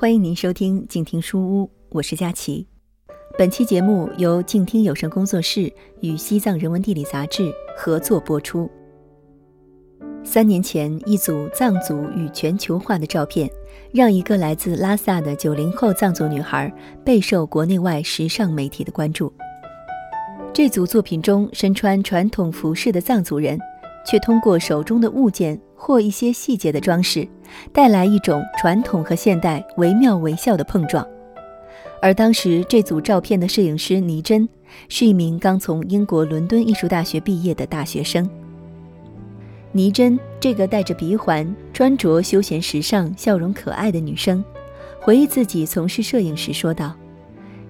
[0.00, 2.64] 欢迎您收听静听书屋，我是佳琪。
[3.36, 8.70] 本期节目由静听有声工作室与西藏人文地理杂志合作播出。
[10.22, 13.50] 三年前，一组藏族与全球化的照片，
[13.92, 16.72] 让一个来自拉萨的九零后藏族女孩
[17.04, 19.32] 备受国内外时尚媒体的关注。
[20.52, 23.58] 这组作品中，身穿传统服饰的藏族人，
[24.08, 27.28] 却通过手中的物件或一些细节的装饰。
[27.72, 31.06] 带来一种传统和现代惟妙惟肖的碰撞，
[32.02, 34.46] 而当时这组照片的摄影师倪真
[34.90, 38.28] 是一名刚从英国伦敦艺术大学毕业的大学生。
[39.72, 44.44] 倪真这个戴着鼻环、穿着休闲时尚、笑容可爱的女生，
[45.00, 46.94] 回忆自己从事摄影时说道：“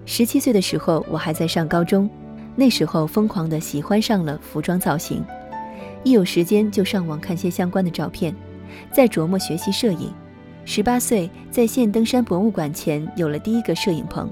[0.07, 2.11] 十七岁的时候，我还在上高中，
[2.57, 5.25] 那时候疯狂地喜欢上了服装造型，
[6.05, 8.35] 一有时间就上网看些相关的照片。”
[8.93, 10.13] 在琢磨学习摄影，
[10.65, 14.31] 十八岁在县登山博物馆前有了第一个摄影棚，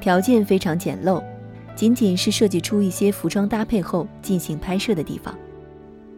[0.00, 1.22] 条件非常简陋，
[1.74, 5.36] 仅仅是设计出一些服装搭配后进行拍摄的地方。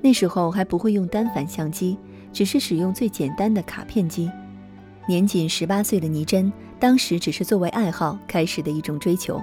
[0.00, 1.98] 那时候还不会用单反相机，
[2.32, 4.30] 只是使用最简单的卡片机。
[5.08, 9.42] 年仅十八岁的倪真，当时只是作为爱好开始的一种追求，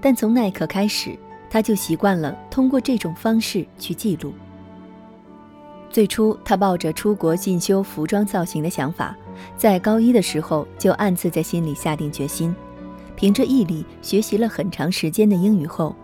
[0.00, 1.16] 但从那一刻开始，
[1.48, 4.34] 他就习惯了通过这种方式去记录。
[5.94, 9.16] 最初，他抱着出国进修服装造型的想法，
[9.56, 12.52] 在高一的时候就暗自在心里下定决心，
[13.14, 15.94] 凭着毅力学习了很长时间的英语后，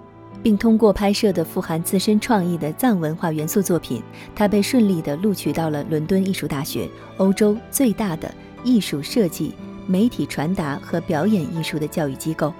[0.45, 4.01] 并通过拍摄的富含自身创意的藏文化元素作品，
[4.33, 8.33] 他被顺利的录取到了伦敦艺术大学，欧洲最大的
[8.63, 9.53] 艺术设计、
[9.89, 12.55] 媒体传达和表演艺术的教育机构，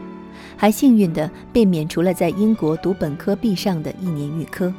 [0.57, 4.75] 还幸运地被免除了在英国读本科必上的一年预科。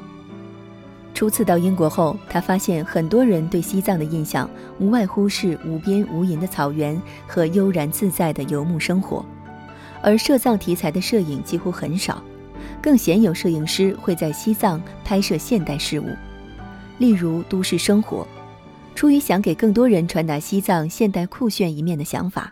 [1.21, 9.23] 初次到英国后，他发现很多人对西藏的印象无外乎是无边无垠的草原和悠然自在的游牧生活，
[10.01, 12.23] 而摄藏题材的摄影几乎很少，
[12.81, 16.07] 更鲜有摄影师会在西藏拍摄现代事物，
[16.97, 18.27] 例如都市生活。
[18.95, 22.51] 出于想给更多人传达西藏现代酷炫一面的想法，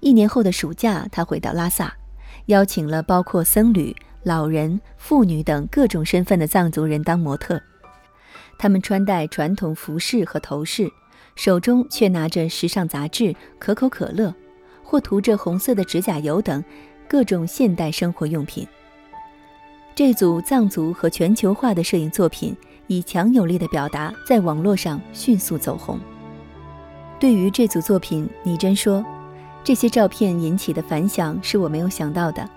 [0.00, 1.92] 一年后的暑假，他回到拉萨，
[2.46, 7.60] 邀请了包括僧侣、老人、妇女等各种身份的藏族人当模特。
[8.58, 10.90] 他们穿戴传统服饰和头饰，
[11.34, 14.34] 手中却拿着时尚杂志、可口可乐，
[14.82, 16.62] 或涂着红色的指甲油等
[17.08, 18.66] 各种现代生活用品。
[19.94, 22.56] 这组藏族和全球化的摄影作品
[22.86, 25.98] 以强有力的表达，在网络上迅速走红。
[27.20, 29.04] 对于这组作品，倪真说
[29.62, 32.48] ：“这些照片引起的反响是我没有想到的。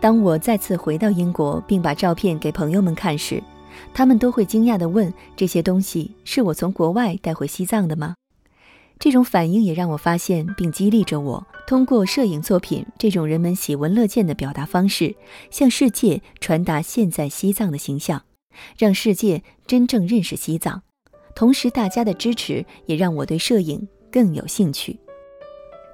[0.00, 3.42] 当我再次回到英国，并把照片给朋友们看时，”
[3.94, 8.14] 他们都会惊讶地问：“这些东西是我从国外带回西藏的吗？”
[8.98, 15.14] 这种反应也让我发现并激励着我，通过摄影作品这种人们喜闻乐见的表达方式，
[15.50, 18.22] 向世界传达现在西藏的形象，
[18.78, 20.82] 让世界真正认识西藏。
[21.34, 24.98] 同时，大家的支持也让我对摄影更有兴趣。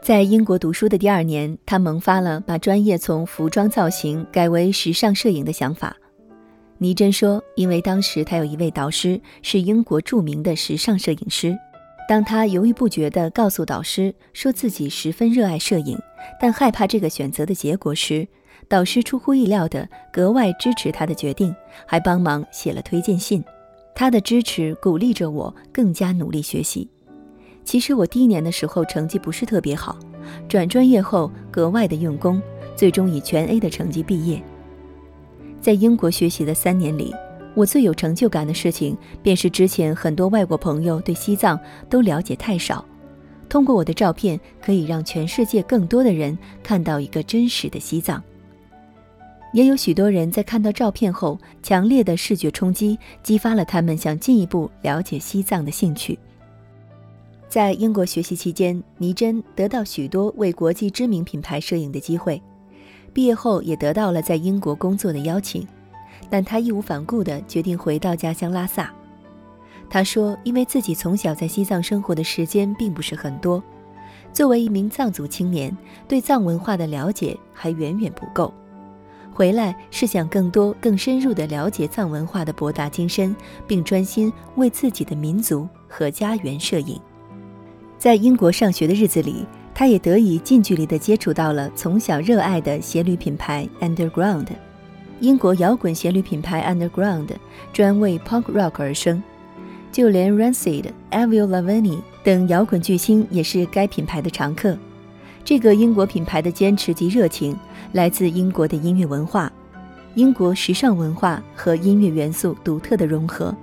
[0.01, 5.97] 在英国读书的第二年，他萌发了把专业从服装造型改为时尚摄影的想法。
[6.83, 11.57] 倪真说：“因为当时他有一位导师是英国著名的时尚摄影师，
[12.09, 15.97] 当他犹豫不决地告诉导师说自己十分热爱摄影，
[16.41, 18.27] 但害怕这个选择的结果时，
[18.67, 21.55] 导师出乎意料地格外支持他的决定，
[21.87, 23.45] 还帮忙写了推荐信。
[23.95, 26.91] 他的支持鼓励着我更加努力学习。
[27.63, 29.97] 其实我第一年的时候成绩不是特别好，
[30.49, 32.43] 转专业后格外的用功，
[32.75, 34.43] 最终以全 A 的成绩毕业。”
[35.63, 37.15] 在英国学习的三年里，
[37.55, 41.59] 我最有成就感的事情，便是之前很多外国朋友对西藏
[41.89, 42.85] 都了解太少，
[43.49, 48.21] 通过我的照片，可以让全世界更多的人看到一个真实的西藏。
[49.53, 56.19] 也有许多人在看到照片后，强烈的视觉冲击激发了他们想进一步了解西藏的兴趣。
[57.49, 62.43] 在英国学习期间，倪真得到许多为国际知名品牌摄影的机会。
[63.13, 65.67] 毕业后也得到了在英国工作的邀请，
[66.31, 68.93] 但他义无反顾地决定回到家乡拉萨。
[69.91, 73.63] 他说：“因为自己从小在西藏生活的时间并不是很多，
[74.33, 75.77] 作为一名藏族青年，
[76.09, 78.53] 对藏文化的了解还远远不够。
[79.31, 83.37] 回来是想更多、更深入地了解藏文化的博大精深，
[83.67, 86.99] 并专心为自己的民族和家园摄影。”
[87.99, 89.47] 在英国上学的日子里。
[89.75, 94.47] 他也得以近距离地接触到了从小热爱的鞋履品牌 Underground。
[95.21, 97.29] 英国摇滚鞋履品牌 Underground
[97.73, 99.23] 专为 Punk Rock 而生，
[99.91, 104.77] 就连 Rancid、Avril Lavigne 等摇滚巨星也是该品牌的常客。
[105.45, 107.57] 这个英国品牌的坚持及热情
[107.93, 109.53] 来自英国的音乐文化，
[110.15, 113.55] 英国时尚文化和音乐元素独特的融合。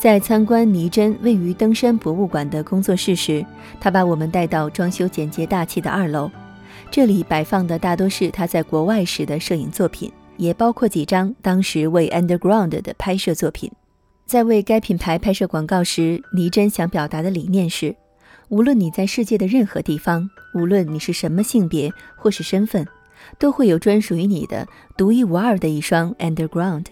[0.00, 3.44] 在参观倪真位于登山博物馆的工作室时，
[3.78, 6.30] 他把我们带到装修简洁大气的二楼。
[6.90, 13.70] 这里摆放的大多是他在国外时的摄影作品，也包括几张当时为 Underground 的拍摄作品。
[14.24, 17.94] 在为该品牌拍摄广告时，倪真想表达的理念是：
[18.48, 22.86] 无论你在世界的任何地方，无论你是什么性别或是身份，
[23.38, 24.66] 都会有专属于你的
[24.96, 26.86] 独一无二的一双 Underground。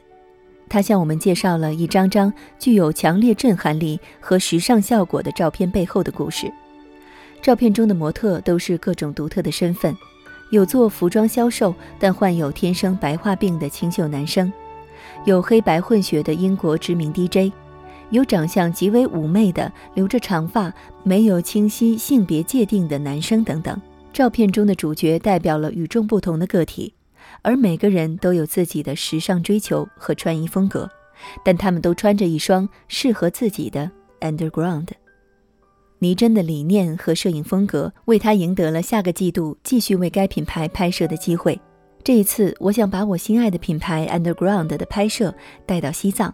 [0.68, 6.52] 他向我们介绍了一张张具有强烈震撼力和时尚效果的照片背后的故事。
[7.40, 9.96] 照片中的模特都是各种独特的身份，
[10.50, 14.52] 有做服装销售但患有天生白化病的清秀男生，
[15.24, 17.52] 有黑白混血的英国知名 DJ，
[18.10, 20.72] 有长相极为妩媚的留着长发、
[21.04, 23.80] 没有清晰性别界定的男生等等。
[24.12, 26.92] 照片中的主角代表了与众不同的个体。
[27.42, 30.90] 而每个人都有自己的时尚追求和穿衣风格，
[31.44, 33.90] 但他们都穿着一双适合自己的
[34.20, 34.88] Underground。
[36.00, 41.60] 倪真的理念和摄影风格为他赢得了下个季度继续为该品牌拍摄的机会。
[42.04, 45.34] 这一次，我想把我心爱的品牌 Underground 的拍摄
[45.66, 46.32] 带到西藏。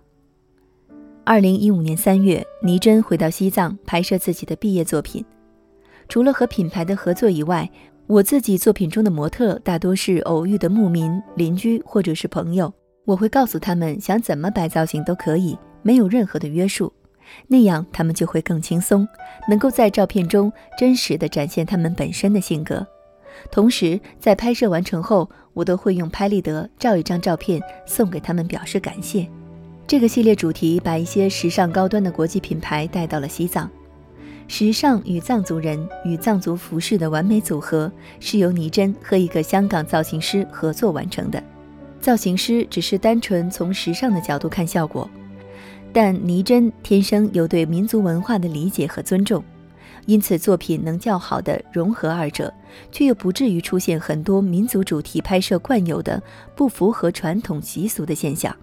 [1.24, 5.24] 二零一五年三月，倪真回到西藏拍摄自己的毕业作品。
[6.06, 7.68] 除了和品牌的合作以外，
[8.06, 12.70] 我自己作品中的模特大多是偶遇的牧民、邻居或者是朋友。
[13.06, 16.92] 我会告诉他们，想怎么摆造型都可以，没有任何的约束，
[17.48, 19.08] 那样他们就会更轻松，
[19.48, 22.86] 能够在照片中真实的展现他们本身的性格。
[23.50, 29.26] 同时，在拍摄完成后，我都会用拍立得照一张照片送给他们表示感谢。
[29.86, 33.70] 这个系列主题把一些时尚高端的国际品牌带到了西藏。
[34.46, 41.42] 时尚与藏族人与藏族服饰的完美组合，是由倪真和一个香港造型师合作完成的。
[42.00, 45.08] 造型师只是单纯从时尚的角度看效果，
[45.92, 49.42] 但倪真天生有对民族文化的理解和尊重，
[50.04, 52.52] 因此作品能较好的融合二者，
[52.92, 56.22] 却又不至于出现很多民族主题拍摄惯有的
[56.54, 58.54] 不符合传统习俗的现象。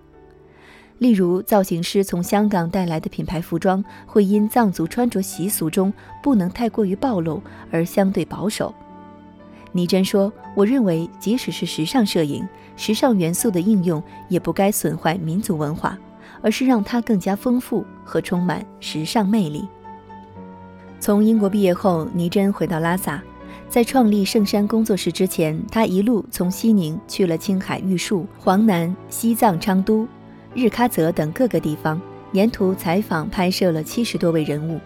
[1.02, 8.72] 例如，造型师从香港带来的品牌服装，会因藏族穿着习俗中不能太过于暴露而相对保守。
[9.72, 15.98] 倪真说：“我认为，即使是时尚摄影，时尚元素的应用也不该损坏民族文化，
[16.40, 19.68] 而是让它更加丰富和充满时尚魅力。”
[21.02, 23.20] 从英国毕业后，倪真回到拉萨，
[23.68, 30.08] 在创立圣山工作室之前，他一路从西宁去了青海玉树、黄南、西藏昌都。
[30.54, 32.00] 日喀则等各个地方，
[32.34, 34.80] 沿途采访拍摄了七十多位人物，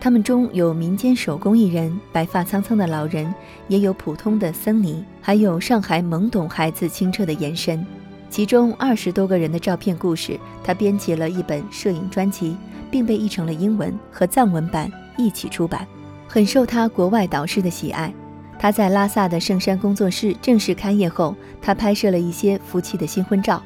[0.00, 3.32] 他们中有民间手工艺人、白发苍苍的老人，
[3.68, 7.86] 也有普通的僧尼，还有上海懵懂孩子清澈的眼神。
[8.28, 12.56] 其中二十多个人的照片故事，他编辑了一本摄影专辑，
[12.90, 15.86] 并被译成了英文和藏文版一起出版，
[16.26, 18.12] 很受他国外导师的喜爱。
[18.58, 23.62] 他在拉萨的圣山工作室正式开业后，他拍摄了一些夫妻的新婚照。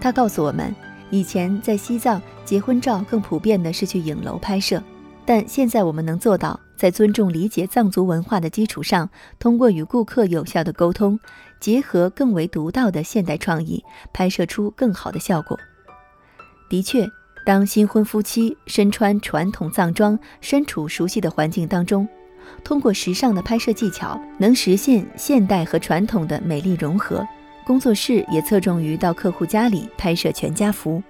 [0.00, 0.74] 他告诉我们，
[1.10, 4.82] 以前在西藏结婚照更普遍的是去影楼拍摄，
[5.24, 11.18] 但现在我们能做到在尊重理解藏族文化的基础上，通过与顾客有效的沟通，
[11.58, 15.58] 结合更为独到的现代创意，拍摄出更好的效果。
[16.68, 17.06] 的确，
[17.46, 22.06] 当新婚夫妻身穿传统藏装，身处熟悉的环境当中，
[22.62, 27.26] 通过时尚的拍摄技巧，能实现现代和传统的美丽融合。
[27.66, 31.02] 工作室也侧重于到客户家里拍摄全家福，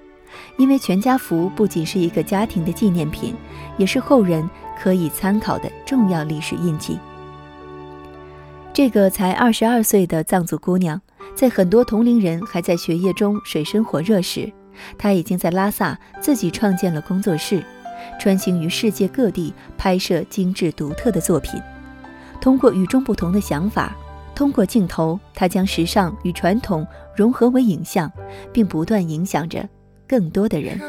[0.56, 3.34] 因为全家福不仅是一个家庭的纪念品，
[3.76, 4.48] 也是后人
[4.80, 6.98] 可以参考的重要历史印记。
[8.72, 11.00] 这个才二十二岁的藏族姑娘，
[11.34, 14.52] 在很多同龄人还在学业中水深火热时，
[14.96, 17.64] 她已经在拉萨自己创建了工作室，
[18.20, 21.60] 穿行于世界各地拍摄精致独特的作品，
[22.40, 23.96] 通过与众不同的想法。
[24.34, 26.86] 通过镜头，他将时尚与传统
[27.16, 28.10] 融合为影像，
[28.52, 29.68] 并不断影响着
[30.06, 30.80] 更多的人。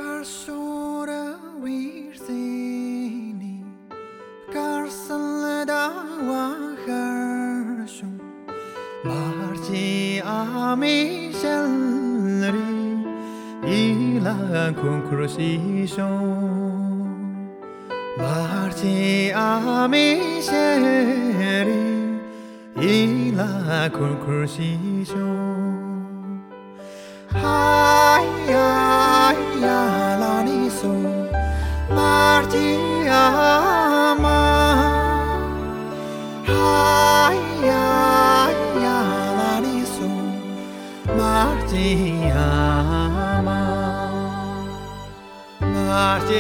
[22.78, 25.16] 伊拉库库西秀，
[27.32, 30.90] 哎呀哎呀，拉里索
[31.90, 32.58] 玛吉
[33.06, 34.28] 亚玛，
[36.48, 36.52] 哎
[37.66, 37.72] 呀
[38.44, 38.52] 哎
[38.84, 38.86] 呀，
[39.38, 40.06] 拉里索
[41.16, 42.36] 玛吉亚
[43.42, 43.56] 玛，
[46.28, 46.36] 吉。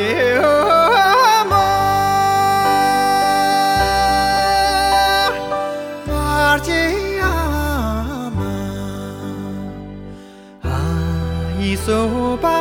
[11.85, 12.54] 走吧。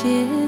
[0.00, 0.47] 结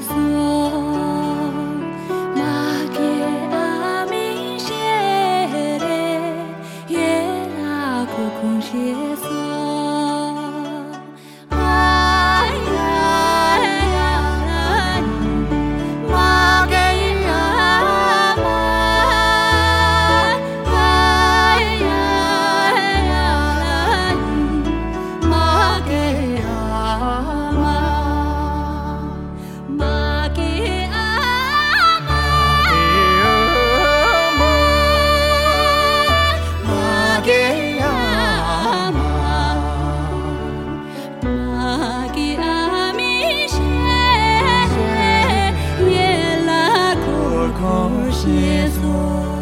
[48.21, 49.40] 协作。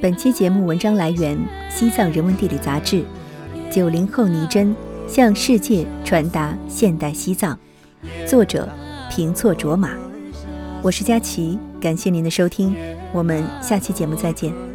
[0.00, 1.36] 本期节目文章来源
[1.70, 3.04] 《西藏人文地理》杂志，
[3.70, 4.74] 九零后倪真
[5.06, 7.58] 向世界传达现代西藏，
[8.26, 8.66] 作者
[9.10, 9.90] 平措卓玛。
[10.80, 12.74] 我是佳琪，感谢您的收听，
[13.12, 14.69] 我们下期节目再见。